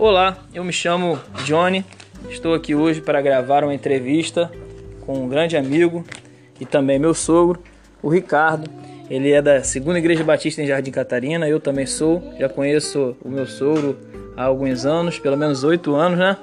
[0.00, 1.84] Olá, eu me chamo Johnny,
[2.30, 4.50] estou aqui hoje para gravar uma entrevista
[5.04, 6.02] com um grande amigo
[6.58, 7.62] e também meu sogro,
[8.02, 8.70] o Ricardo.
[9.10, 13.28] Ele é da Segunda Igreja Batista em Jardim Catarina, eu também sou, já conheço o
[13.28, 13.98] meu sogro
[14.38, 16.38] há alguns anos, pelo menos oito anos, né?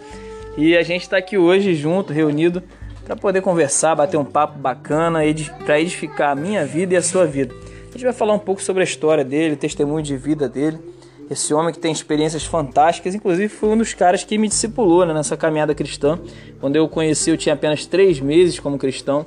[0.55, 2.61] E a gente está aqui hoje junto, reunido,
[3.05, 5.21] para poder conversar, bater um papo bacana,
[5.65, 7.55] para edificar a minha vida e a sua vida.
[7.89, 10.77] A gente vai falar um pouco sobre a história dele, testemunho de vida dele.
[11.29, 15.13] Esse homem que tem experiências fantásticas, inclusive foi um dos caras que me discipulou né,
[15.13, 16.17] nessa caminhada cristã.
[16.59, 19.25] Quando eu o conheci, eu tinha apenas três meses como cristão.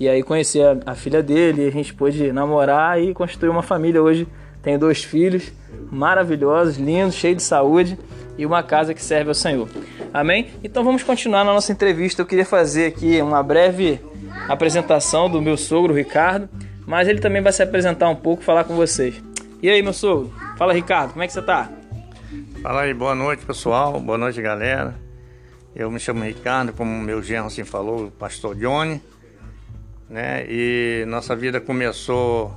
[0.00, 4.02] E aí conheci a, a filha dele, a gente pôde namorar e construir uma família.
[4.02, 4.26] Hoje
[4.62, 5.52] tenho dois filhos
[5.90, 7.98] maravilhosos, lindos, cheios de saúde
[8.36, 9.68] e uma casa que serve ao Senhor.
[10.12, 10.48] Amém?
[10.62, 12.22] Então vamos continuar na nossa entrevista.
[12.22, 14.00] Eu queria fazer aqui uma breve
[14.48, 16.48] apresentação do meu sogro Ricardo,
[16.86, 19.22] mas ele também vai se apresentar um pouco, falar com vocês.
[19.62, 20.47] E aí, meu sogro?
[20.58, 21.70] Fala, Ricardo, como é que você tá?
[22.60, 24.00] Fala aí, boa noite, pessoal.
[24.00, 24.92] Boa noite, galera.
[25.72, 29.00] Eu me chamo Ricardo, como meu genro assim falou, o pastor Johnny,
[30.10, 30.44] né?
[30.48, 32.52] E nossa vida começou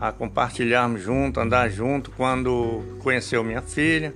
[0.00, 4.12] a compartilharmos junto, andar junto quando conheceu minha filha,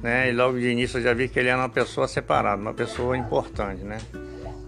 [0.00, 0.30] né?
[0.30, 3.18] E logo de início eu já vi que ele era uma pessoa separada, uma pessoa
[3.18, 3.98] importante, né?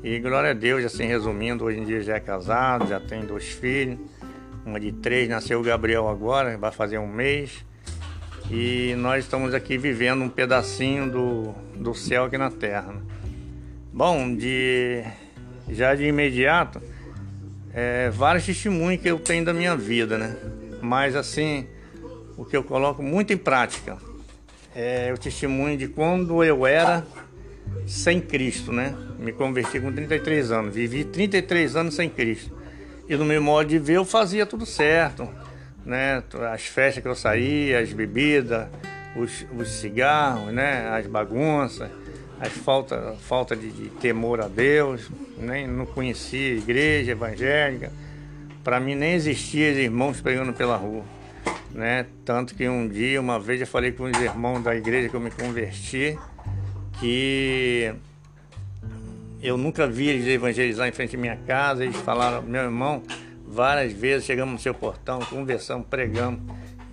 [0.02, 3.44] E glória a Deus, assim resumindo, hoje em dia já é casado, já tem dois
[3.44, 3.96] filhos,
[4.64, 7.64] uma de três, nasceu o Gabriel agora, vai fazer um mês.
[8.50, 12.92] E nós estamos aqui vivendo um pedacinho do, do céu aqui na terra.
[12.92, 13.00] Né?
[13.92, 15.04] Bom, de,
[15.68, 16.80] já de imediato,
[17.72, 20.36] é, vários testemunhos que eu tenho da minha vida, né?
[20.82, 21.66] Mas assim,
[22.36, 23.98] o que eu coloco muito em prática
[24.74, 27.06] é o testemunho de quando eu era
[27.86, 28.94] sem Cristo, né?
[29.18, 32.59] Me converti com 33 anos, vivi 33 anos sem Cristo.
[33.10, 35.28] E no meu modo de ver eu fazia tudo certo,
[35.84, 36.22] né?
[36.52, 38.68] As festas que eu saía, as bebidas,
[39.16, 40.88] os, os cigarros, né?
[40.88, 41.90] As bagunças,
[42.40, 47.92] as falta, falta de, de temor a Deus, nem não conhecia igreja evangélica.
[48.64, 51.04] Para mim nem existia irmãos pregando pela rua
[51.72, 52.06] né?
[52.24, 55.20] Tanto que um dia, uma vez, eu falei com os irmãos da igreja que eu
[55.20, 56.18] me converti,
[56.98, 57.92] que
[59.42, 61.84] eu nunca vi eles evangelizar em frente à minha casa.
[61.84, 63.02] Eles falaram, meu irmão,
[63.46, 66.40] várias vezes chegamos no seu portão, conversamos, pregamos.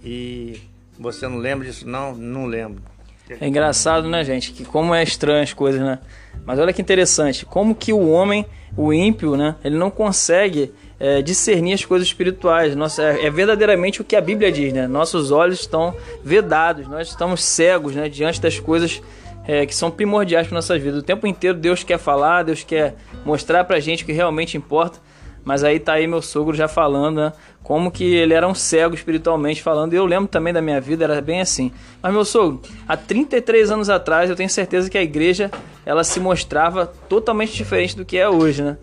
[0.03, 0.61] E
[0.97, 1.87] você não lembra disso?
[1.87, 2.81] Não, não lembro.
[3.29, 4.53] É engraçado, né, gente?
[4.53, 5.99] Que como é estranho as coisas, né?
[6.45, 8.45] Mas olha que interessante, como que o homem,
[8.77, 9.55] o ímpio, né?
[9.63, 12.73] Ele não consegue é, discernir as coisas espirituais.
[12.73, 14.87] Nossa, é, é, verdadeiramente o que a Bíblia diz, né?
[14.87, 15.93] Nossos olhos estão
[16.23, 18.07] vedados, nós estamos cegos, né?
[18.07, 19.01] Diante das coisas
[19.47, 20.99] é, que são primordiais para nossas vidas.
[20.99, 24.57] O tempo inteiro Deus quer falar, Deus quer mostrar para a gente o que realmente
[24.57, 24.99] importa.
[25.45, 27.31] Mas aí tá aí meu sogro já falando, né?
[27.63, 29.93] Como que ele era um cego espiritualmente falando.
[29.93, 31.71] Eu lembro também da minha vida, era bem assim.
[32.03, 35.49] Mas meu sogro, há 33 anos atrás, eu tenho certeza que a igreja
[35.85, 38.77] ela se mostrava totalmente diferente do que é hoje, né?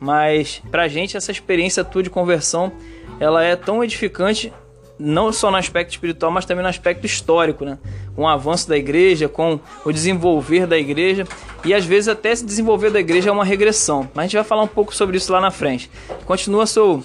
[0.00, 2.72] Mas pra gente essa experiência tua de conversão,
[3.20, 4.52] ela é tão edificante
[4.98, 7.78] não só no aspecto espiritual, mas também no aspecto histórico, né?
[8.16, 11.24] Com o avanço da igreja, com o desenvolver da igreja
[11.64, 14.08] e às vezes até se desenvolver da igreja é uma regressão.
[14.14, 15.90] Mas a gente vai falar um pouco sobre isso lá na frente.
[16.24, 17.02] Continua seu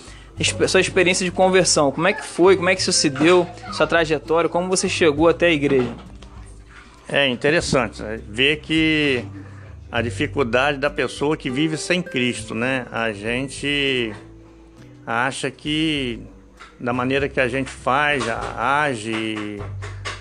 [0.68, 1.92] sua experiência de conversão.
[1.92, 2.56] Como é que foi?
[2.56, 3.48] Como é que isso se deu?
[3.72, 4.50] Sua trajetória?
[4.50, 5.94] Como você chegou até a igreja?
[7.08, 8.20] É interessante né?
[8.28, 9.24] ver que
[9.92, 12.88] a dificuldade da pessoa que vive sem Cristo, né?
[12.92, 14.12] A gente
[15.06, 16.20] acha que
[16.83, 18.25] da maneira que a gente faz,
[18.57, 19.57] age,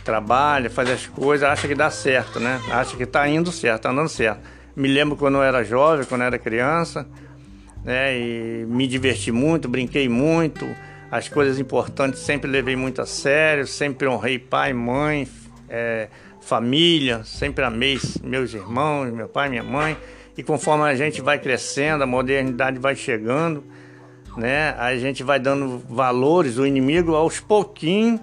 [0.04, 2.60] trabalha, faz as coisas, acha que dá certo, né?
[2.70, 4.40] Acha que está indo certo, está andando certo.
[4.76, 7.04] Me lembro quando eu era jovem, quando eu era criança,
[7.84, 8.16] né?
[8.16, 10.64] E me diverti muito, brinquei muito,
[11.10, 15.26] as coisas importantes sempre levei muito a sério, sempre honrei pai, mãe,
[15.68, 16.06] é,
[16.40, 19.96] família, sempre amei meus irmãos, meu pai, minha mãe.
[20.38, 23.64] E conforme a gente vai crescendo, a modernidade vai chegando,
[24.36, 24.74] né?
[24.78, 28.20] A gente vai dando valores, o inimigo aos pouquinhos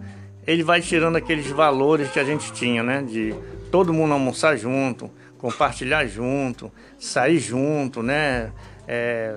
[0.49, 3.03] ele vai tirando aqueles valores que a gente tinha, né?
[3.03, 3.35] De
[3.71, 8.51] todo mundo almoçar junto, compartilhar junto, sair junto, né?
[8.87, 9.35] É,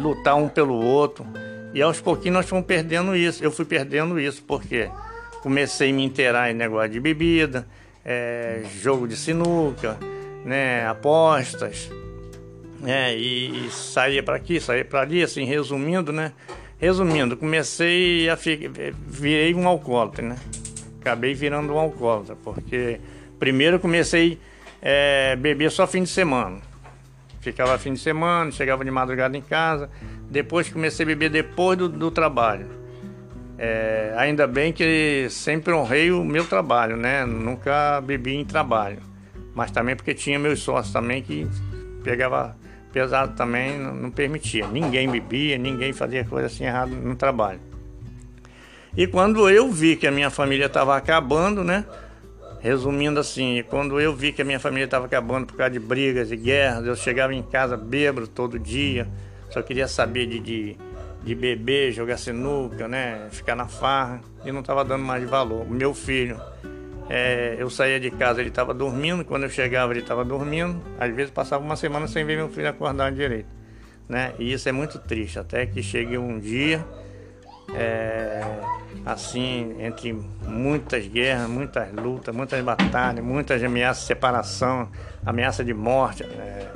[0.00, 1.24] lutar um pelo outro.
[1.72, 3.44] E aos pouquinhos nós fomos perdendo isso.
[3.44, 4.90] Eu fui perdendo isso, porque
[5.42, 7.64] comecei a me inteirar em negócio de bebida,
[8.04, 9.96] é, jogo de sinuca,
[10.44, 11.88] né, apostas,
[12.80, 16.32] né, e saía para aqui, saía para ali, assim, resumindo, né,
[16.78, 18.36] resumindo, comecei a
[19.06, 20.36] virei um alcoólatra, né,
[21.00, 23.00] acabei virando um alcoólatra, porque
[23.38, 24.38] primeiro comecei
[24.82, 26.58] a é, beber só fim de semana,
[27.40, 29.90] ficava fim de semana, chegava de madrugada em casa,
[30.30, 32.78] depois comecei a beber depois do, do trabalho,
[33.60, 37.26] É, ainda bem que sempre honrei o meu trabalho, né?
[37.26, 39.00] Nunca bebi em trabalho.
[39.52, 41.44] Mas também porque tinha meus sócios também que
[42.04, 42.56] pegava
[42.92, 44.66] pesado também, não, permitia.
[44.66, 47.60] Ninguém bebia, ninguém fazia coisa assim errada no trabalho.
[48.96, 51.84] E quando eu vi que a minha família estava acabando, né?
[52.60, 56.32] Resumindo assim, quando eu vi que a minha família estava acabando por causa de brigas
[56.32, 59.06] e guerras, eu chegava em casa bêbado todo dia,
[59.50, 60.76] só queria saber de, de,
[61.22, 63.28] de beber, jogar sinuca, né?
[63.30, 65.62] Ficar na farra e não estava dando mais valor.
[65.62, 66.40] O meu filho,
[67.08, 71.14] é, eu saía de casa, ele estava dormindo, quando eu chegava ele estava dormindo, às
[71.14, 73.48] vezes passava uma semana sem ver meu filho acordar direito,
[74.08, 74.34] né?
[74.38, 76.84] E isso é muito triste, até que chegue um dia
[77.74, 78.40] é,
[79.04, 84.88] assim, entre muitas guerras, muitas lutas, muitas batalhas, muitas ameaças de separação,
[85.24, 86.22] ameaça de morte.
[86.22, 86.68] É,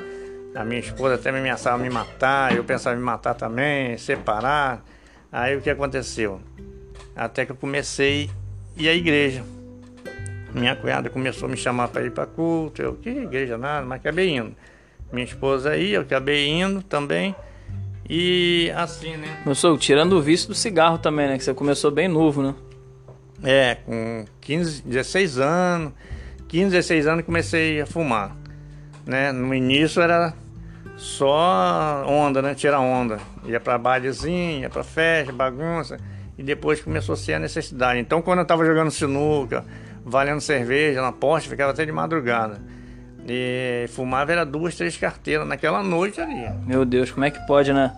[0.54, 4.84] a minha esposa até me ameaçava me matar, eu pensava em me matar também, separar.
[5.30, 6.40] Aí o que aconteceu?
[7.16, 8.30] Até que eu comecei
[8.76, 9.42] a ir à igreja.
[10.54, 14.00] Minha cunhada começou a me chamar para ir para culto, eu, que igreja nada, mas
[14.00, 14.54] acabei indo.
[15.12, 17.34] Minha esposa ia, eu acabei indo também.
[18.08, 19.40] E assim, né?
[19.42, 21.38] Começou tirando o vício do cigarro também, né?
[21.38, 22.54] Que você começou bem novo, né?
[23.42, 25.92] É, com 15, 16 anos.
[26.48, 28.36] 15, 16 anos comecei a fumar.
[29.06, 29.32] Né?
[29.32, 30.34] No início era
[30.96, 32.54] só onda, né?
[32.54, 33.18] Tirar onda.
[33.46, 35.98] Ia pra barzinho, ia pra festa, bagunça.
[36.36, 37.98] E depois começou a ser a necessidade.
[37.98, 39.64] Então quando eu tava jogando sinuca,
[40.04, 42.60] valendo cerveja na porta, ficava até de madrugada.
[43.26, 46.48] E fumava era duas, três carteiras naquela noite ali.
[46.66, 47.92] Meu Deus, como é que pode, né?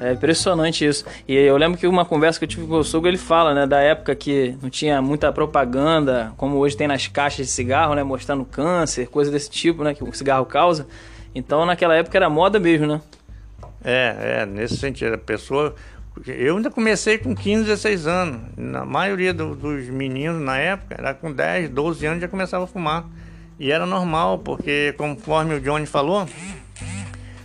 [0.00, 1.04] É impressionante isso.
[1.28, 3.66] E eu lembro que uma conversa que eu tive com o sogro, ele fala, né,
[3.66, 8.02] da época que não tinha muita propaganda, como hoje tem nas caixas de cigarro, né,
[8.02, 10.88] mostrando câncer, coisa desse tipo, né, que o cigarro causa.
[11.32, 13.00] Então, naquela época era moda mesmo, né?
[13.84, 15.14] É, é, nesse sentido.
[15.14, 15.74] A pessoa.
[16.26, 18.40] Eu ainda comecei com 15, 16 anos.
[18.56, 22.66] Na maioria do, dos meninos na época, era com 10, 12 anos já começava a
[22.66, 23.06] fumar.
[23.58, 26.28] E era normal, porque conforme o Johnny falou,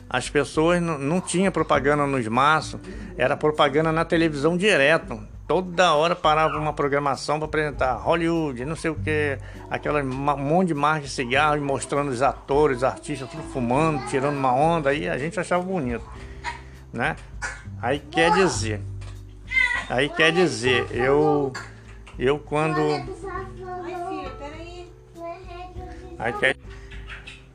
[0.10, 2.80] as pessoas não, não tinham propaganda nos maços,
[3.18, 5.20] era propaganda na televisão direto.
[5.48, 9.38] Toda hora parava uma programação para apresentar Hollywood, não sei o que,
[9.70, 14.54] aquela monte de marca de cigarro mostrando os atores, os artistas, tudo fumando, tirando uma
[14.54, 16.06] onda, aí a gente achava bonito,
[16.94, 17.16] né?
[17.82, 18.82] Aí quer dizer,
[19.90, 21.54] aí quer dizer, eu,
[22.18, 22.82] eu quando
[26.20, 26.58] Aí quer...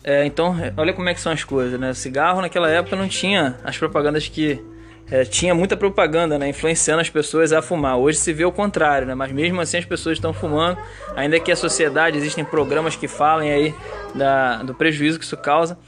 [0.03, 1.93] É, então, olha como é que são as coisas, né?
[1.93, 4.63] Cigarro naquela época não tinha as propagandas que
[5.11, 6.49] é, tinha muita propaganda, né?
[6.49, 7.99] Influenciando as pessoas a fumar.
[7.99, 9.15] Hoje se vê o contrário, né?
[9.15, 10.79] Mas mesmo assim as pessoas estão fumando.
[11.15, 13.75] Ainda que a sociedade existem programas que falem aí
[14.15, 15.79] da, do prejuízo que isso causa,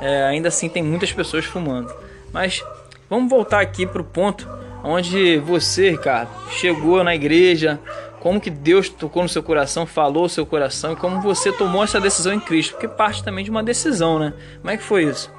[0.00, 1.92] é, ainda assim tem muitas pessoas fumando.
[2.32, 2.64] Mas
[3.08, 4.48] vamos voltar aqui para o ponto
[4.82, 7.80] onde você, Ricardo, chegou na igreja,
[8.20, 11.82] como que Deus tocou no seu coração, falou o seu coração e como você tomou
[11.82, 14.34] essa decisão em Cristo, porque parte também de uma decisão, né?
[14.60, 15.32] Como é que foi isso?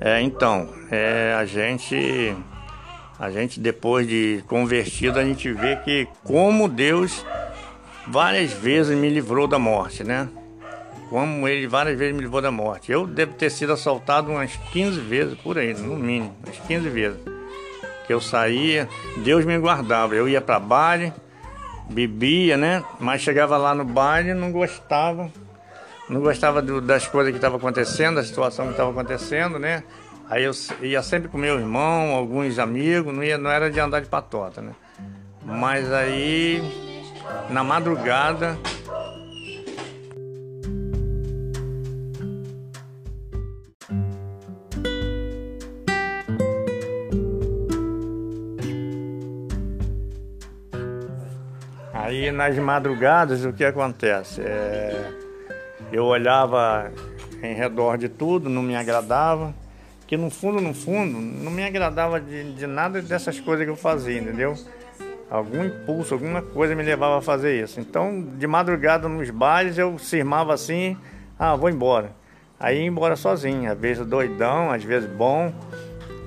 [0.00, 2.34] É, então, é, a gente
[3.18, 7.24] a gente depois de convertido, a gente vê que como Deus
[8.06, 10.28] várias vezes me livrou da morte, né?
[11.10, 12.92] Como ele várias vezes me livrou da morte.
[12.92, 17.18] Eu devo ter sido assaltado umas 15 vezes por aí, no mínimo, umas 15 vezes.
[18.06, 18.88] Que eu saía,
[19.24, 20.14] Deus me guardava.
[20.14, 21.12] Eu ia para baile,
[21.90, 22.84] bebia, né?
[23.00, 25.28] Mas chegava lá no baile não gostava.
[26.08, 29.82] Não gostava do, das coisas que estavam acontecendo, da situação que estava acontecendo, né?
[30.28, 34.00] Aí eu ia sempre com meu irmão, alguns amigos, não, ia, não era de andar
[34.00, 34.72] de patota, né?
[35.44, 36.62] Mas aí,
[37.48, 38.56] na madrugada,
[52.20, 54.42] Aí nas madrugadas o que acontece?
[54.42, 55.10] É,
[55.90, 56.92] eu olhava
[57.42, 59.54] em redor de tudo, não me agradava,
[60.06, 63.76] que no fundo, no fundo, não me agradava de, de nada dessas coisas que eu
[63.76, 64.54] fazia, entendeu?
[65.30, 67.80] Algum impulso, alguma coisa me levava a fazer isso.
[67.80, 70.98] Então, de madrugada nos bares, eu cismava assim,
[71.38, 72.12] ah, vou embora.
[72.58, 75.54] Aí ia embora sozinho, às vezes doidão, às vezes bom.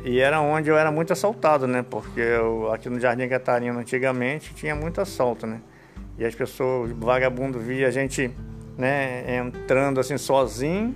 [0.03, 1.85] E era onde eu era muito assaltado, né?
[1.87, 5.61] Porque eu, aqui no Jardim Catarina, antigamente, tinha muito assalto, né?
[6.17, 8.31] E as pessoas, vagabundo, via a gente
[8.77, 10.95] né, entrando assim sozinho,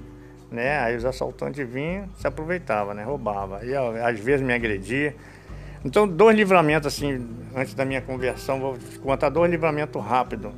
[0.52, 0.80] né?
[0.80, 3.04] Aí os assaltantes vinham, se aproveitavam, né?
[3.04, 3.66] Roubava.
[3.66, 5.16] E às vezes me agredia.
[5.84, 10.52] Então, dois livramentos assim, antes da minha conversão, vou contar dois livramentos rápidos.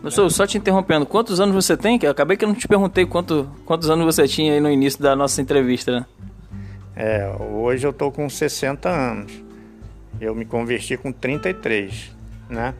[0.00, 1.98] Professor, só te interrompendo, quantos anos você tem?
[2.02, 5.02] Eu acabei que eu não te perguntei quanto, quantos anos você tinha aí no início
[5.02, 6.06] da nossa entrevista, né?
[6.96, 9.32] É, hoje eu tô com 60 anos.
[10.20, 12.14] Eu me converti com 33,
[12.48, 12.74] né?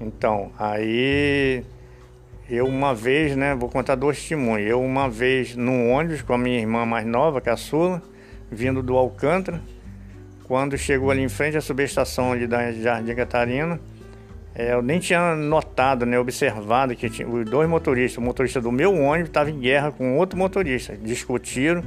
[0.00, 1.62] Então, aí
[2.48, 4.68] eu uma vez, né, vou contar dois testemunhos.
[4.68, 8.02] Eu uma vez num ônibus com a minha irmã mais nova, caçula,
[8.50, 9.60] vindo do Alcântara,
[10.44, 13.78] quando chegou ali em frente à subestação ali da Jardim Catarina,
[14.52, 18.72] é, eu nem tinha notado, né, observado que tinha, os dois motoristas, o motorista do
[18.72, 21.84] meu ônibus estava em guerra com outro motorista, discutiram.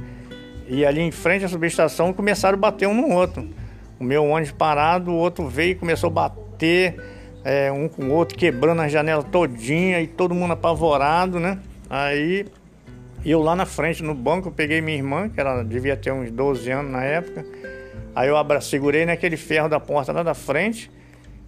[0.66, 3.46] E ali em frente à subestação começaram a bater um no outro.
[4.00, 6.96] O meu ônibus parado, o outro veio e começou a bater
[7.44, 11.58] é, um com o outro, quebrando a janela todinha e todo mundo apavorado, né?
[11.90, 12.46] Aí
[13.24, 16.30] eu lá na frente no banco, eu peguei minha irmã, que ela devia ter uns
[16.30, 17.44] 12 anos na época.
[18.14, 20.90] Aí eu abra, segurei naquele ferro da porta lá da frente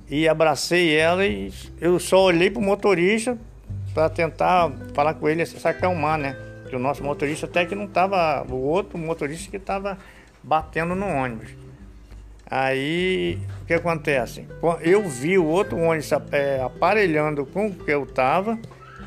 [0.08, 3.38] e abracei ela e eu só olhei pro motorista
[3.94, 6.36] para tentar falar com ele se acalmar, né?
[6.68, 9.96] Que o nosso motorista até que não tava, o outro motorista que estava
[10.42, 11.50] batendo no ônibus.
[12.48, 14.46] Aí que acontece?
[14.80, 18.58] Eu vi o outro ônibus é, aparelhando com o que eu estava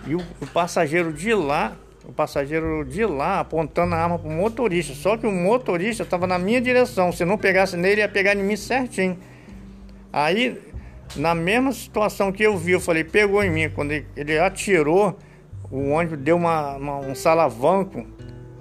[0.05, 0.23] e o,
[0.53, 4.93] passageiro de lá, o passageiro de lá apontando a arma para o motorista.
[4.93, 7.11] Só que o motorista estava na minha direção.
[7.11, 9.17] Se não pegasse nele, ia pegar em mim certinho.
[10.11, 10.59] Aí,
[11.15, 13.69] na mesma situação que eu vi, eu falei, pegou em mim.
[13.69, 15.17] Quando ele, ele atirou,
[15.71, 18.05] o ônibus deu uma, uma, um salavanco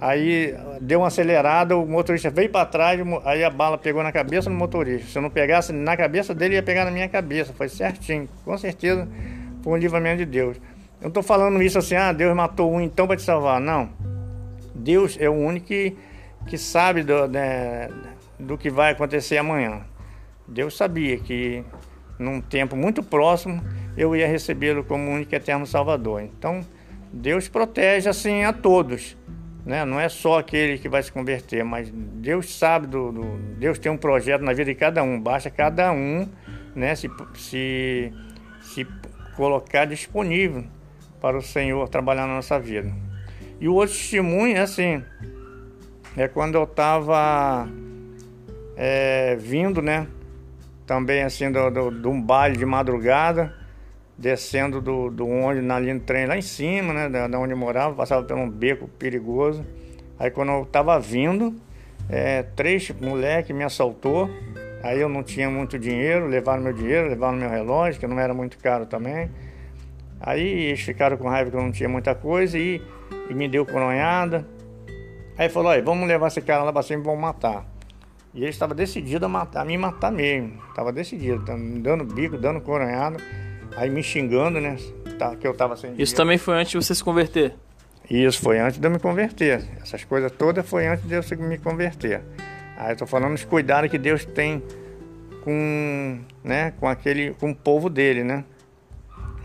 [0.00, 4.48] Aí deu uma acelerada, o motorista veio para trás, aí a bala pegou na cabeça
[4.48, 5.10] do motorista.
[5.10, 7.52] Se eu não pegasse na cabeça dele, ia pegar na minha cabeça.
[7.52, 8.28] Foi certinho.
[8.44, 9.08] Com certeza
[9.62, 10.56] foi um livramento de Deus.
[10.56, 13.60] Eu não estou falando isso assim, ah, Deus matou um então para te salvar.
[13.60, 13.90] Não.
[14.74, 15.96] Deus é o único que,
[16.46, 17.88] que sabe do, né,
[18.38, 19.80] do que vai acontecer amanhã.
[20.46, 21.64] Deus sabia que
[22.18, 23.62] num tempo muito próximo
[23.96, 26.22] eu ia recebê-lo como único eterno Salvador.
[26.22, 26.60] Então,
[27.12, 29.16] Deus protege assim a todos.
[29.68, 29.84] Né?
[29.84, 33.92] Não é só aquele que vai se converter, mas Deus sabe do, do, Deus tem
[33.92, 35.20] um projeto na vida de cada um.
[35.20, 36.26] Basta cada um,
[36.74, 38.10] né, se, se,
[38.62, 38.86] se
[39.36, 40.64] colocar disponível
[41.20, 42.90] para o Senhor trabalhar na nossa vida.
[43.60, 45.04] E o outro testemunho é assim,
[46.16, 47.68] é quando eu estava
[48.74, 50.06] é, vindo, né,
[50.86, 53.54] também assim de um baile de madrugada
[54.18, 57.52] descendo do, do onde na linha do trem lá em cima, né, da, da onde
[57.52, 59.64] eu morava, passava por um beco perigoso.
[60.18, 61.54] Aí quando eu tava vindo,
[62.10, 64.28] é, três moleques me assaltou.
[64.82, 68.34] Aí eu não tinha muito dinheiro, levaram meu dinheiro, levaram meu relógio, que não era
[68.34, 69.30] muito caro também.
[70.20, 72.82] Aí eles ficaram com raiva que eu não tinha muita coisa e,
[73.30, 74.44] e me deu coronhada.
[75.36, 77.64] Aí falou, olha, vamos levar esse cara lá pra cima e vamos matar.
[78.34, 80.60] E ele estava decidido a matar, a me matar mesmo.
[80.68, 81.44] Estava decidido,
[81.80, 83.18] dando bico, dando coronhada.
[83.78, 84.76] Aí me xingando, né?
[85.16, 87.54] Tá, que eu tava sem Isso também foi antes de você se converter?
[88.10, 89.62] Isso, foi antes de eu me converter.
[89.80, 92.22] Essas coisas todas foi antes de eu me converter.
[92.76, 94.60] Aí eu tô falando dos cuidados que Deus tem
[95.44, 98.44] com, né, com aquele, com o povo dele, né?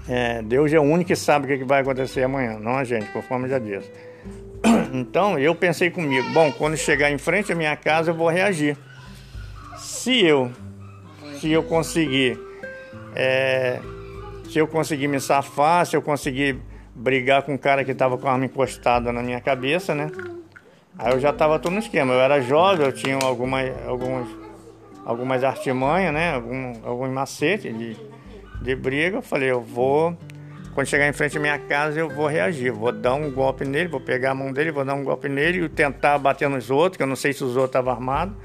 [0.10, 3.12] É, Deus é o único que sabe o que vai acontecer amanhã, não a gente,
[3.12, 3.90] conforme já disse.
[4.94, 8.78] Então eu pensei comigo, bom, quando chegar em frente à minha casa eu vou reagir.
[9.78, 10.52] Se eu,
[11.40, 12.40] se eu conseguir
[13.16, 13.80] é,
[14.54, 16.60] se eu conseguir me safar, se eu conseguir
[16.94, 20.12] brigar com um cara que estava com a arma encostada na minha cabeça, né?
[20.96, 22.14] Aí eu já estava todo no esquema.
[22.14, 24.28] Eu era jovem, eu tinha algumas, algumas,
[25.04, 26.36] algumas artimanhas, né?
[26.36, 27.98] Algum, alguns macetes de,
[28.62, 29.18] de briga.
[29.18, 30.16] Eu falei, eu vou,
[30.76, 32.72] quando chegar em frente à minha casa, eu vou reagir.
[32.72, 35.66] Vou dar um golpe nele, vou pegar a mão dele, vou dar um golpe nele
[35.66, 38.36] e tentar bater nos outros, que eu não sei se os outros estavam armados.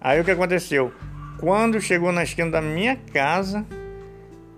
[0.00, 0.92] Aí o que aconteceu?
[1.38, 3.64] Quando chegou na esquina da minha casa,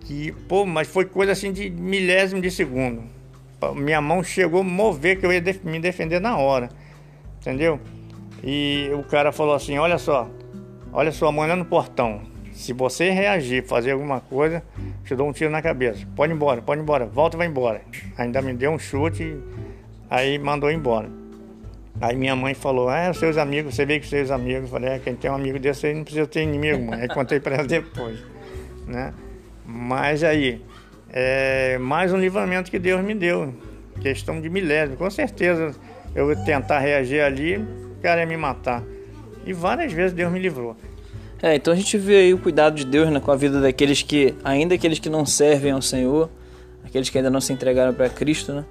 [0.05, 3.03] que, pô, mas foi coisa assim de milésimo de segundo.
[3.77, 6.69] Minha mão chegou a mover que eu ia me defender na hora,
[7.41, 7.79] entendeu?
[8.43, 10.29] E o cara falou assim: Olha só,
[10.93, 12.23] olha sua mãe lá no portão.
[12.53, 14.63] Se você reagir, fazer alguma coisa,
[15.05, 16.07] te dou um tiro na cabeça.
[16.15, 17.81] Pode ir embora, pode ir embora, volta e vai embora.
[18.19, 19.37] Ainda me deu um chute,
[20.11, 21.09] aí mandou embora.
[22.01, 24.65] Aí minha mãe falou: Ah, seus amigos, você veio com seus amigos.
[24.65, 27.03] Eu falei: É, quem tem um amigo desse aí não precisa ter inimigo, mãe.
[27.03, 28.19] Aí contei para ela depois,
[28.89, 29.15] né?
[29.65, 30.61] Mas aí,
[31.11, 33.55] é mais um livramento que Deus me deu.
[34.01, 34.97] Questão de milésimo.
[34.97, 35.75] Com certeza
[36.15, 38.83] eu vou tentar reagir ali, o cara ia me matar.
[39.47, 40.77] E várias vezes Deus me livrou.
[41.43, 44.03] É, então a gente vê aí o cuidado de Deus né, com a vida daqueles
[44.03, 46.31] que, ainda aqueles que não servem ao Senhor,
[46.85, 48.65] aqueles que ainda não se entregaram para Cristo, né?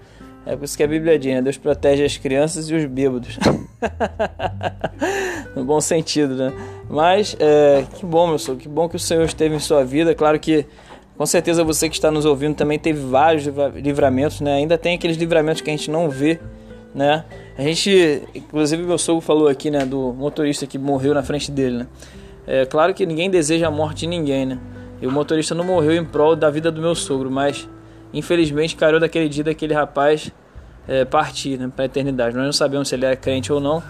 [0.45, 1.41] É por isso que a Bíblia diz, né?
[1.41, 3.37] Deus protege as crianças e os bêbados.
[5.55, 6.53] no bom sentido, né?
[6.89, 10.13] Mas, é, que bom, meu senhor, que bom que o Senhor esteve em sua vida.
[10.13, 10.65] Claro que,
[11.17, 13.45] com certeza, você que está nos ouvindo também teve vários
[13.75, 14.55] livramentos, né?
[14.55, 16.39] Ainda tem aqueles livramentos que a gente não vê,
[16.93, 17.25] né?
[17.57, 19.85] A gente, inclusive, meu sogro falou aqui, né?
[19.85, 21.87] Do motorista que morreu na frente dele, né?
[22.47, 24.59] É claro que ninguém deseja a morte de ninguém, né?
[25.01, 27.67] E o motorista não morreu em prol da vida do meu sogro, mas
[28.13, 30.31] infelizmente caiu daquele dia daquele rapaz
[30.87, 32.35] é, partir né, para a eternidade.
[32.35, 33.83] Nós não sabemos se ele era crente ou não,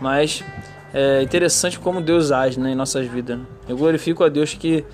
[0.00, 0.44] mas
[0.92, 3.38] é interessante como Deus age né, em nossas vidas.
[3.38, 3.44] Né?
[3.68, 4.84] Eu glorifico a Deus que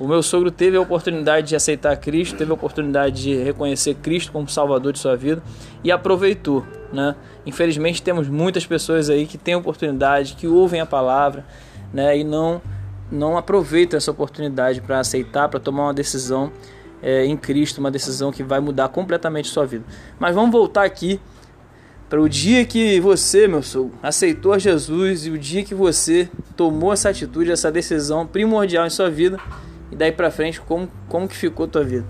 [0.00, 4.32] o meu sogro teve a oportunidade de aceitar Cristo, teve a oportunidade de reconhecer Cristo
[4.32, 5.42] como Salvador de sua vida
[5.84, 6.64] e aproveitou.
[6.92, 7.14] Né?
[7.44, 11.44] Infelizmente temos muitas pessoas aí que têm oportunidade, que ouvem a palavra
[11.92, 12.60] né, e não
[13.12, 16.50] não aproveitam essa oportunidade para aceitar, para tomar uma decisão
[17.02, 19.84] é, em Cristo, uma decisão que vai mudar completamente sua vida.
[20.18, 21.20] Mas vamos voltar aqui
[22.08, 26.92] para o dia que você, meu sogro, aceitou Jesus e o dia que você tomou
[26.92, 29.38] essa atitude, essa decisão primordial em sua vida
[29.90, 32.04] e daí para frente como como que ficou a tua vida?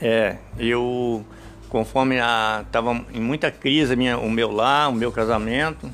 [0.00, 1.24] É, eu
[1.68, 5.90] conforme a tava em muita crise minha, o meu lar, o meu casamento,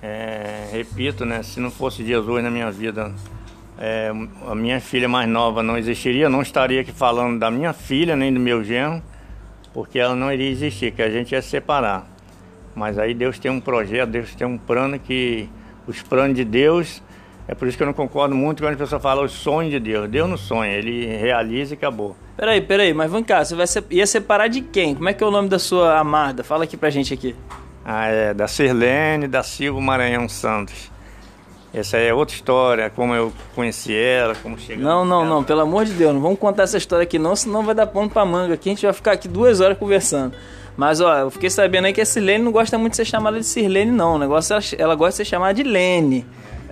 [0.00, 3.12] é, repito, né, se não fosse Jesus na minha vida,
[3.78, 4.10] é,
[4.46, 8.32] a minha filha mais nova não existiria, não estaria aqui falando da minha filha nem
[8.32, 9.02] do meu genro
[9.72, 12.04] porque ela não iria existir, que a gente ia se separar.
[12.74, 15.48] Mas aí Deus tem um projeto, Deus tem um plano que
[15.86, 17.02] os planos de Deus,
[17.46, 19.80] é por isso que eu não concordo muito quando a pessoa fala os sonhos de
[19.80, 20.08] Deus.
[20.08, 22.16] Deus não sonha, ele realiza e acabou.
[22.36, 23.82] Peraí, peraí, mas vem cá, você vai se...
[23.90, 24.94] ia separar de quem?
[24.94, 26.44] Como é que é o nome da sua amada?
[26.44, 27.34] Fala aqui pra gente aqui.
[27.84, 30.90] Ah, é da Sirlene da Silva Maranhão Santos.
[31.72, 34.82] Essa é outra história, como eu conheci ela, como cheguei.
[34.82, 37.62] Não, não, não, pelo amor de Deus, não vamos contar essa história aqui não, senão
[37.62, 40.34] vai dar ponto pra manga aqui, a gente vai ficar aqui duas horas conversando.
[40.78, 43.38] Mas ó, eu fiquei sabendo aí que a Sirlene não gosta muito de ser chamada
[43.38, 44.14] de Sirlene, não.
[44.14, 46.24] O negócio ela, ela gosta de ser chamada de Lene.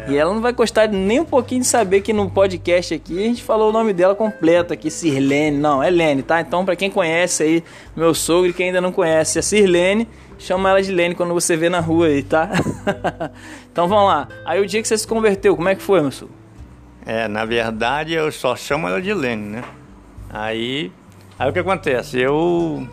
[0.09, 3.23] E ela não vai gostar nem um pouquinho de saber que no podcast aqui a
[3.23, 5.57] gente falou o nome dela completo aqui, Sirlene.
[5.59, 6.41] Não, é Lene, tá?
[6.41, 7.65] Então, para quem conhece aí,
[7.97, 10.07] meu sogro quem ainda não conhece, a Sirlene
[10.39, 12.51] chama ela de Lene quando você vê na rua aí, tá?
[13.73, 14.29] então vamos lá.
[14.45, 16.31] Aí o dia que você se converteu, como é que foi, meu senhor?
[17.05, 19.64] É, na verdade eu só chamo ela de Lene, né?
[20.31, 20.92] Aí,
[21.38, 22.21] aí o que acontece?
[22.21, 22.87] Eu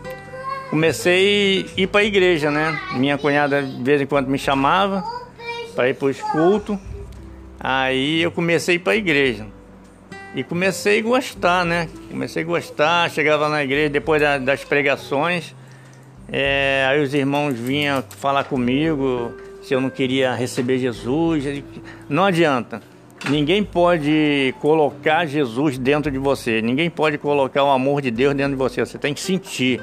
[0.70, 2.76] comecei a ir para a igreja, né?
[2.94, 5.04] Minha cunhada de vez em quando me chamava
[5.76, 6.78] para ir para os cultos.
[7.66, 9.46] Aí eu comecei para a igreja.
[10.34, 11.88] E comecei a gostar, né?
[12.10, 15.54] Comecei a gostar, chegava na igreja depois das pregações.
[16.30, 21.42] É, aí os irmãos vinham falar comigo se eu não queria receber Jesus.
[22.06, 22.82] Não adianta.
[23.30, 26.60] Ninguém pode colocar Jesus dentro de você.
[26.60, 28.84] Ninguém pode colocar o amor de Deus dentro de você.
[28.84, 29.80] Você tem que sentir.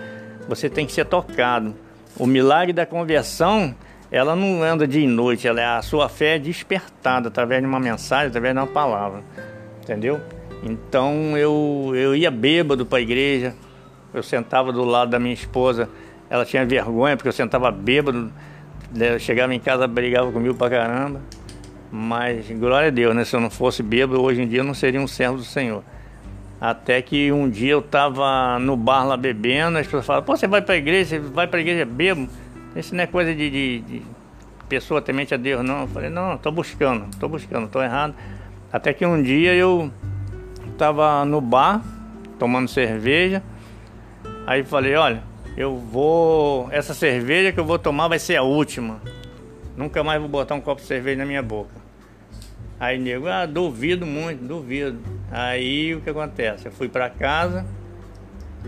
[0.47, 1.73] Você tem que ser tocado.
[2.15, 3.73] O milagre da conversão,
[4.11, 5.47] ela não anda dia e noite.
[5.47, 9.23] Ela é a sua fé é despertada através de uma mensagem, através de uma palavra.
[9.81, 10.19] Entendeu?
[10.63, 13.55] Então eu, eu ia bêbado para a igreja.
[14.13, 15.89] Eu sentava do lado da minha esposa
[16.31, 18.31] ela tinha vergonha porque eu sentava bêbado,
[18.95, 21.19] né, eu chegava em casa, brigava comigo pra caramba.
[21.91, 23.25] Mas glória a Deus, né?
[23.25, 25.83] Se eu não fosse bêbado, hoje em dia eu não seria um servo do Senhor.
[26.59, 30.47] Até que um dia eu tava no bar lá bebendo, as pessoas falaram, pô, você
[30.47, 32.29] vai pra igreja, você vai pra igreja bêbado?
[32.75, 34.01] Isso não é coisa de, de, de
[34.69, 35.81] pessoa temente a Deus, não.
[35.81, 38.15] Eu falei, não, tô buscando, tô buscando, tô errado.
[38.71, 39.91] Até que um dia eu
[40.77, 41.83] tava no bar,
[42.39, 43.43] tomando cerveja,
[44.47, 45.23] aí falei, olha,
[45.57, 46.69] eu vou.
[46.71, 49.01] Essa cerveja que eu vou tomar vai ser a última.
[49.75, 51.81] Nunca mais vou botar um copo de cerveja na minha boca.
[52.79, 54.99] Aí nego, ah, duvido muito, duvido.
[55.29, 56.65] Aí o que acontece?
[56.65, 57.65] Eu fui para casa,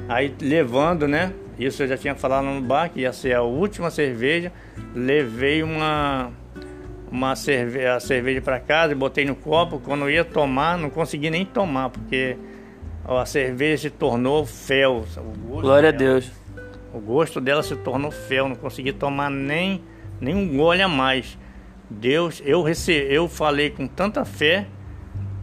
[0.08, 1.34] aí levando, né?
[1.58, 4.52] Isso eu já tinha falado no bar que ia ser a última cerveja.
[4.96, 6.32] Levei uma
[7.12, 9.80] uma cerve a cerveja para casa e botei no copo.
[9.80, 12.36] Quando eu ia tomar, não consegui nem tomar, porque
[13.06, 15.06] a cerveja se tornou fel.
[15.48, 16.32] Glória a Deus.
[16.92, 19.84] O gosto dela se tornou fel, não consegui tomar nem,
[20.20, 21.38] nem um gole a mais.
[21.90, 24.66] Deus, eu recebi, eu falei com tanta fé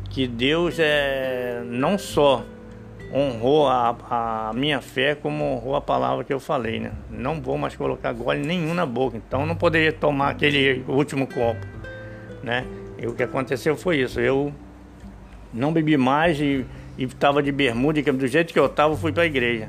[0.08, 2.44] que Deus é não só
[3.12, 6.92] honrou a, a, minha fé, como honrou a palavra que eu falei, né?
[7.10, 11.66] Não vou mais colocar gole nenhum na boca, então não poderia tomar aquele último copo,
[12.42, 12.64] né?
[12.98, 14.52] E o que aconteceu foi isso, eu
[15.52, 16.64] não bebi mais e
[16.98, 19.68] estava de bermuda, do jeito que eu estava, fui para a igreja,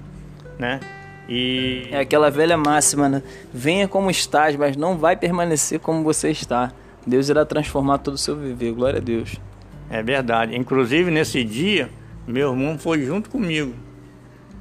[0.60, 0.80] né?
[1.28, 1.88] E...
[1.92, 3.24] É aquela velha máxima, né?
[3.54, 6.74] Venha como estás, mas não vai permanecer como você está.
[7.08, 8.74] Deus irá transformar todo o seu viver.
[8.74, 9.40] Glória a Deus.
[9.90, 10.58] É verdade.
[10.58, 11.90] Inclusive, nesse dia,
[12.32, 13.74] meu irmão foi junto comigo.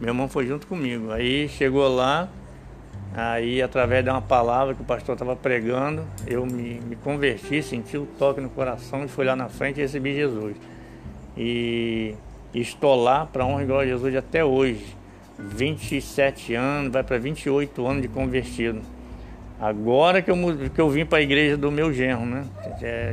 [0.00, 1.12] Meu irmão foi junto comigo.
[1.12, 2.28] Aí chegou lá,
[3.14, 7.96] aí através de uma palavra que o pastor estava pregando, eu me, me converti, senti
[7.96, 10.56] o toque no coração e fui lá na frente e recebi Jesus.
[11.36, 12.14] E,
[12.54, 14.96] estou lá para honra e glória de Jesus até hoje.
[15.38, 18.80] 27 anos, vai para 28 anos de convertido.
[19.60, 20.36] Agora que eu,
[20.74, 22.44] que eu vim para a igreja do meu genro, né?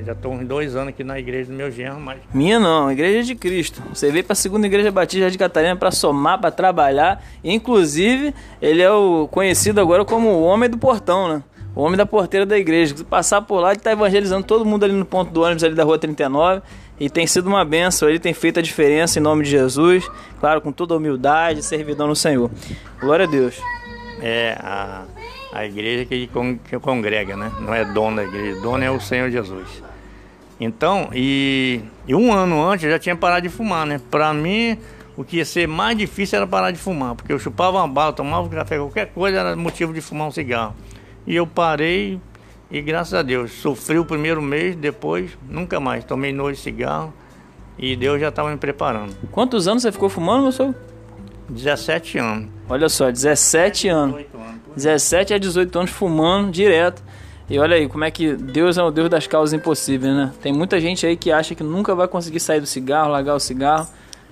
[0.06, 2.20] Já estou uns dois anos aqui na igreja do meu genro, mas...
[2.34, 3.84] Minha não, igreja de Cristo.
[3.94, 7.22] Você veio para a segunda igreja batista de Catarina para somar, para trabalhar.
[7.44, 11.44] Inclusive, ele é o conhecido agora como o homem do portão, né?
[11.76, 12.96] O homem da porteira da igreja.
[12.96, 15.76] Se passar por lá, ele está evangelizando todo mundo ali no ponto do ônibus ali
[15.76, 16.62] da rua 39.
[16.98, 20.10] E tem sido uma benção, ele tem feito a diferença em nome de Jesus.
[20.40, 22.50] Claro, com toda humildade, servidão no Senhor.
[23.02, 23.62] Glória a Deus.
[24.22, 25.04] É, a
[25.58, 26.30] a igreja que,
[26.70, 27.52] que congrega, né?
[27.60, 29.82] Não é dono da igreja, dono é o Senhor Jesus.
[30.60, 34.00] Então, e, e um ano antes eu já tinha parado de fumar, né?
[34.12, 34.78] Para mim,
[35.16, 38.14] o que ia ser mais difícil era parar de fumar, porque eu chupava uma bala,
[38.14, 40.76] tomava café, qualquer coisa era motivo de fumar um cigarro.
[41.26, 42.20] E eu parei
[42.70, 46.04] e graças a Deus, sofri o primeiro mês, depois nunca mais.
[46.04, 47.12] Tomei noite de cigarro
[47.80, 49.16] e Deus já estava me preparando.
[49.32, 50.76] Quantos anos você ficou fumando, meu senhor?
[51.50, 52.50] 17 anos.
[52.70, 54.26] Olha só, 17 anos.
[54.78, 57.04] 17 a 18 anos fumando direto.
[57.50, 60.32] E olha aí como é que Deus é o Deus das causas impossíveis, né?
[60.42, 63.40] Tem muita gente aí que acha que nunca vai conseguir sair do cigarro, largar o
[63.40, 63.88] cigarro,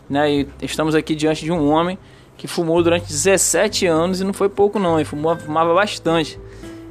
[0.10, 0.32] né?
[0.32, 1.98] E estamos aqui diante de um homem
[2.38, 6.38] que fumou durante 17 anos e não foi pouco não, ele fumou, fumava bastante.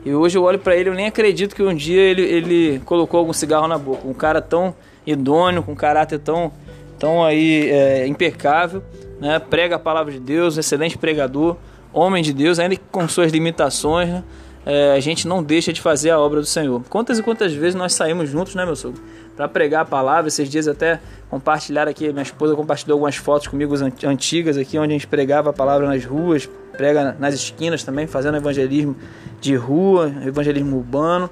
[0.04, 3.18] E hoje eu olho para ele, eu nem acredito que um dia ele, ele colocou
[3.18, 4.06] algum cigarro na boca.
[4.06, 4.74] Um cara tão
[5.06, 6.52] idôneo, com um caráter tão,
[6.98, 8.82] tão aí é, impecável,
[9.20, 9.38] né?
[9.38, 11.56] Prega a palavra de Deus, excelente pregador
[11.94, 14.24] homem de Deus, ainda com suas limitações, né?
[14.66, 16.82] é, a gente não deixa de fazer a obra do Senhor.
[16.88, 19.00] Quantas e quantas vezes nós saímos juntos, né, meu sogro?
[19.36, 20.28] Para pregar a palavra.
[20.28, 24.94] Esses dias até compartilhar aqui, minha esposa compartilhou algumas fotos comigo antigas aqui, onde a
[24.94, 28.96] gente pregava a palavra nas ruas, prega nas esquinas também, fazendo evangelismo
[29.40, 31.28] de rua, evangelismo urbano.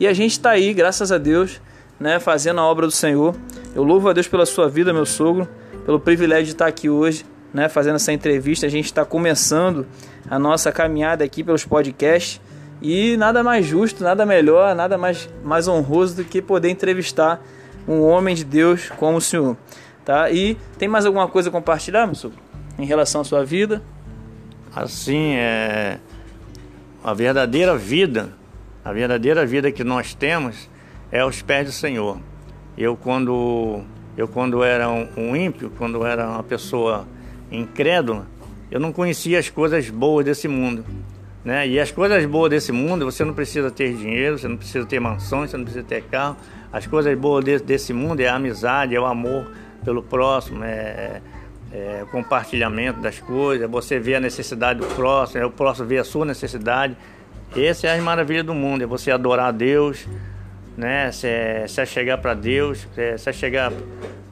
[0.00, 1.60] E a gente está aí, graças a Deus,
[2.00, 3.36] né, fazendo a obra do Senhor.
[3.74, 5.48] Eu louvo a Deus pela sua vida, meu sogro,
[5.86, 8.66] pelo privilégio de estar aqui hoje né, fazendo essa entrevista.
[8.66, 9.86] A gente está começando
[10.28, 12.40] a nossa caminhada aqui pelos podcasts
[12.80, 17.42] e nada mais justo, nada melhor, nada mais, mais honroso do que poder entrevistar
[17.86, 19.56] um homem de Deus como o senhor.
[20.04, 20.30] Tá?
[20.30, 22.34] E tem mais alguma coisa a compartilhar, senhor,
[22.78, 23.82] em relação à sua vida?
[24.74, 25.98] Assim, é
[27.04, 28.32] a verdadeira vida,
[28.84, 30.68] a verdadeira vida que nós temos
[31.10, 32.18] é aos pés do Senhor.
[32.76, 33.82] Eu quando
[34.16, 37.06] eu quando era um ímpio, quando era uma pessoa
[37.52, 38.26] incrédula,
[38.70, 40.84] eu não conhecia as coisas boas desse mundo.
[41.44, 41.68] Né?
[41.68, 45.00] E as coisas boas desse mundo, você não precisa ter dinheiro, você não precisa ter
[45.00, 46.36] mansões, você não precisa ter carro.
[46.72, 49.50] As coisas boas de, desse mundo é a amizade, é o amor
[49.84, 51.20] pelo próximo, é,
[51.72, 55.88] é, o compartilhamento das coisas, é você vê a necessidade do próximo, é o próximo
[55.88, 56.96] ver a sua necessidade.
[57.56, 60.06] Essa é a maravilha do mundo, é você adorar a Deus,
[60.76, 61.10] né?
[61.12, 62.86] Se é, se é chegar para Deus,
[63.18, 63.72] se é chegar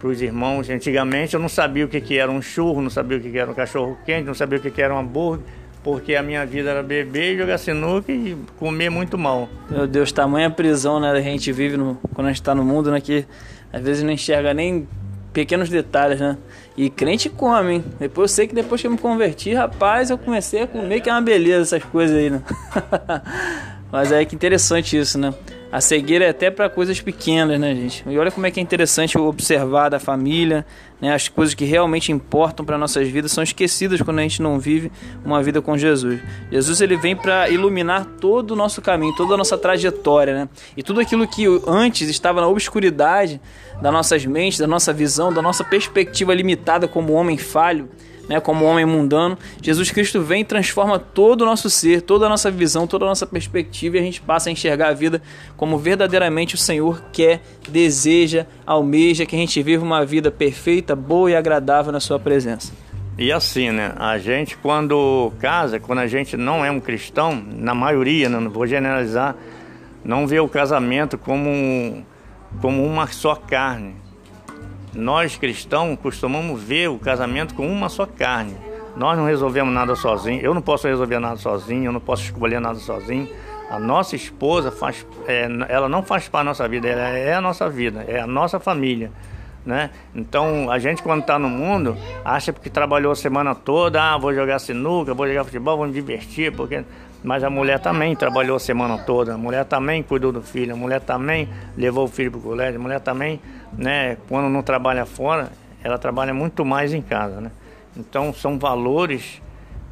[0.00, 0.68] para os irmãos.
[0.70, 3.38] Antigamente eu não sabia o que, que era um churro, não sabia o que, que
[3.38, 5.44] era um cachorro quente, não sabia o que, que era um hambúrguer,
[5.84, 9.48] porque a minha vida era beber, jogar sinuca e comer muito mal.
[9.70, 12.90] Meu Deus, tamanha prisão né, a gente vive no, quando a gente está no mundo,
[12.90, 13.00] né?
[13.00, 13.26] Que
[13.72, 14.88] às vezes não enxerga nem
[15.32, 16.36] pequenos detalhes, né?
[16.76, 17.84] E crente come, hein?
[17.98, 21.10] Depois eu sei que depois que eu me converti, rapaz, eu comecei a comer, que
[21.10, 22.42] é uma beleza essas coisas aí, né?
[23.92, 25.34] Mas é que interessante isso, né?
[25.72, 28.02] A cegueira é até para coisas pequenas, né, gente?
[28.08, 30.66] E olha como é que é interessante observar da família,
[31.00, 31.14] né?
[31.14, 34.90] As coisas que realmente importam para nossas vidas são esquecidas quando a gente não vive
[35.24, 36.20] uma vida com Jesus.
[36.50, 40.48] Jesus ele vem para iluminar todo o nosso caminho, toda a nossa trajetória, né?
[40.76, 43.40] E tudo aquilo que antes estava na obscuridade
[43.80, 47.88] das nossas mentes, da nossa visão, da nossa perspectiva limitada como homem falho,
[48.30, 52.28] né, como homem mundano, Jesus Cristo vem e transforma todo o nosso ser, toda a
[52.28, 55.20] nossa visão, toda a nossa perspectiva e a gente passa a enxergar a vida
[55.56, 61.32] como verdadeiramente o Senhor quer, deseja, almeja que a gente viva uma vida perfeita, boa
[61.32, 62.72] e agradável na sua presença.
[63.18, 63.94] E assim, né?
[63.96, 68.50] A gente quando casa, quando a gente não é um cristão, na maioria, né, não
[68.50, 69.34] vou generalizar,
[70.04, 72.06] não vê o casamento como,
[72.60, 73.96] como uma só carne
[74.94, 78.56] nós cristãos costumamos ver o casamento com uma só carne.
[78.96, 80.40] Nós não resolvemos nada sozinho.
[80.40, 81.84] Eu não posso resolver nada sozinho.
[81.84, 83.28] Eu não posso escolher nada sozinho.
[83.70, 86.88] A nossa esposa faz, é, ela não faz parte da nossa vida.
[86.88, 88.04] Ela é a nossa vida.
[88.08, 89.12] É a nossa família.
[89.64, 89.90] Né?
[90.14, 94.34] Então a gente quando está no mundo acha que trabalhou a semana toda, ah, vou
[94.34, 96.82] jogar sinuca, vou jogar futebol, vou me divertir, porque
[97.22, 100.76] mas a mulher também trabalhou a semana toda, a mulher também cuidou do filho, a
[100.76, 103.38] mulher também levou o filho para o colégio, a mulher também
[103.76, 105.50] né, quando não trabalha fora,
[105.82, 107.50] ela trabalha muito mais em casa, né?
[107.96, 109.42] Então são valores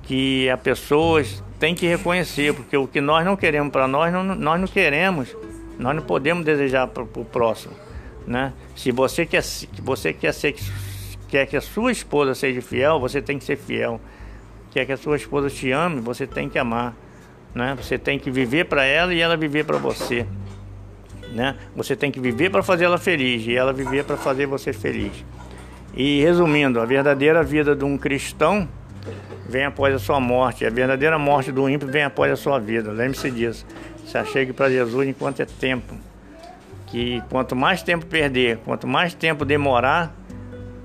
[0.02, 4.22] que a pessoas tem que reconhecer, porque o que nós não queremos para nós, não,
[4.22, 5.36] nós não queremos,
[5.78, 7.74] nós não podemos desejar para o próximo,
[8.26, 8.52] né?
[8.76, 10.54] Se você quer, se você quer ser
[11.28, 14.00] quer que a sua esposa seja fiel, você tem que ser fiel.
[14.70, 16.94] Quer que a sua esposa te ame, você tem que amar.
[17.54, 17.76] né?
[17.80, 20.26] Você tem que viver para ela e ela viver para você,
[21.32, 21.56] né?
[21.74, 25.24] Você tem que viver para fazer ela feliz e ela viver para fazer você feliz.
[25.94, 28.68] E resumindo, a verdadeira vida de um cristão
[29.48, 32.92] vem após a sua morte, a verdadeira morte do ímpio vem após a sua vida.
[32.92, 33.66] Lembre-se disso.
[34.06, 35.94] Se achegue para Jesus enquanto é tempo.
[36.86, 40.14] Que quanto mais tempo perder, quanto mais tempo demorar,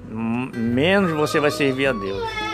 [0.10, 2.53] menos você vai servir a Deus.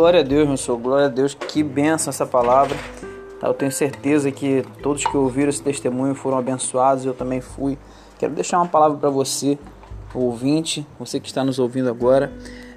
[0.00, 0.78] Glória a Deus, meu senhor.
[0.78, 1.34] Glória a Deus.
[1.34, 2.74] Que benção essa palavra.
[3.42, 7.04] Eu tenho certeza que todos que ouviram esse testemunho foram abençoados.
[7.04, 7.76] Eu também fui.
[8.18, 9.58] Quero deixar uma palavra para você,
[10.14, 12.32] ouvinte, você que está nos ouvindo agora.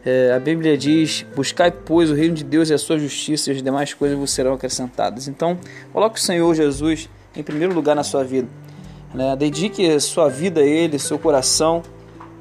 [0.06, 3.56] É, a Bíblia diz: Buscai, pois, o reino de Deus e a sua justiça, e
[3.56, 5.30] as demais coisas vos serão acrescentadas.
[5.30, 5.58] Então,
[5.94, 8.50] coloque o Senhor Jesus em primeiro lugar na sua vida.
[9.14, 9.34] Né?
[9.38, 11.84] Dedique sua vida a Ele, seu coração.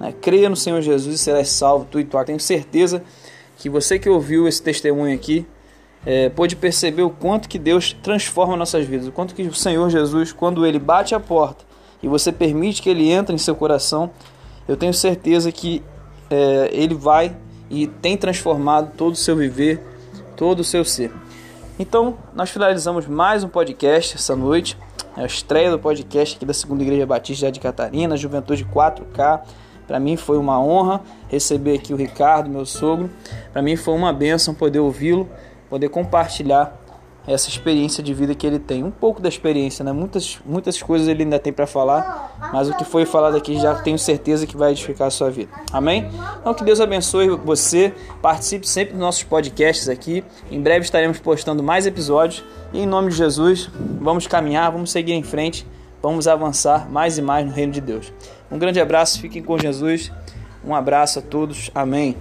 [0.01, 0.13] Né?
[0.21, 2.25] Creia no Senhor Jesus e serás salvo, tu e tua.
[2.25, 3.05] Tenho certeza que
[3.69, 5.47] você que ouviu esse testemunho aqui
[6.05, 9.89] é, pôde perceber o quanto que Deus transforma nossas vidas, o quanto que o Senhor
[9.89, 11.65] Jesus, quando Ele bate a porta
[12.03, 14.11] e você permite que Ele entre em seu coração,
[14.67, 15.83] eu tenho certeza que
[16.29, 17.37] é, Ele vai
[17.71, 19.81] e tem transformado todo o seu viver,
[20.37, 21.13] todo o seu ser.
[21.79, 24.77] Então, nós finalizamos mais um podcast essa noite,
[25.17, 29.41] a estreia do podcast aqui da Segunda Igreja Batista de Catarina, Juventude 4K.
[29.93, 33.11] Para mim foi uma honra receber aqui o Ricardo, meu sogro.
[33.53, 35.29] Para mim foi uma bênção poder ouvi-lo,
[35.69, 36.81] poder compartilhar
[37.27, 38.83] essa experiência de vida que ele tem.
[38.83, 39.93] Um pouco da experiência, né?
[39.93, 43.75] Muitas, muitas coisas ele ainda tem para falar, mas o que foi falado aqui já
[43.75, 45.53] tenho certeza que vai edificar a sua vida.
[45.71, 46.11] Amém?
[46.41, 47.93] Então que Deus abençoe você.
[48.23, 50.25] Participe sempre dos nossos podcasts aqui.
[50.51, 52.43] Em breve estaremos postando mais episódios.
[52.73, 53.69] E em nome de Jesus,
[54.01, 55.67] vamos caminhar, vamos seguir em frente,
[56.03, 58.13] vamos avançar mais e mais no reino de Deus.
[58.51, 60.13] Um grande abraço, fiquem com Jesus.
[60.65, 61.71] Um abraço a todos.
[61.75, 62.17] Amém.